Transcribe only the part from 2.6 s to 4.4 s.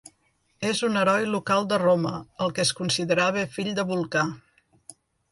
es considerava fill de Vulcà.